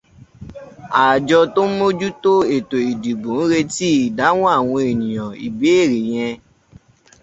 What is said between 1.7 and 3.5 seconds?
mójú tó ètò ìdìbò ń